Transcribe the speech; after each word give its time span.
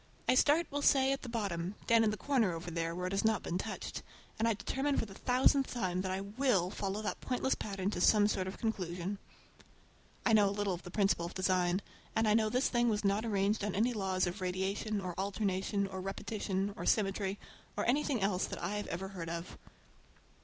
I 0.27 0.33
start, 0.33 0.65
we'll 0.71 0.81
say, 0.81 1.11
at 1.11 1.21
the 1.21 1.29
bottom, 1.29 1.75
down 1.85 2.03
in 2.03 2.09
the 2.09 2.17
corner 2.17 2.53
over 2.53 2.71
there 2.71 2.95
where 2.95 3.05
it 3.05 3.11
has 3.13 3.23
not 3.23 3.43
been 3.43 3.59
touched, 3.59 4.01
and 4.39 4.47
I 4.47 4.55
determine 4.55 4.97
for 4.97 5.05
the 5.05 5.13
thousandth 5.13 5.71
time 5.71 6.01
that 6.01 6.09
I 6.09 6.21
will 6.21 6.71
follow 6.71 7.03
that 7.03 7.21
pointless 7.21 7.53
pattern 7.53 7.91
to 7.91 8.01
some 8.01 8.27
sort 8.27 8.47
of 8.47 8.55
a 8.55 8.57
conclusion. 8.57 9.19
I 10.25 10.33
know 10.33 10.49
a 10.49 10.57
little 10.57 10.73
of 10.73 10.81
the 10.81 10.89
principle 10.89 11.27
of 11.27 11.35
design, 11.35 11.83
and 12.15 12.27
I 12.27 12.33
know 12.33 12.49
this 12.49 12.67
thing 12.69 12.89
was 12.89 13.05
not 13.05 13.25
arranged 13.25 13.63
on 13.63 13.75
any 13.75 13.93
laws 13.93 14.25
of 14.25 14.41
radiation, 14.41 15.01
or 15.01 15.13
alternation, 15.19 15.85
or 15.85 16.01
repetition, 16.01 16.73
or 16.75 16.87
symmetry, 16.87 17.37
or 17.77 17.85
anything 17.85 18.21
else 18.23 18.45
that 18.47 18.59
I 18.63 18.79
ever 18.79 19.09
heard 19.09 19.29
of. 19.29 19.55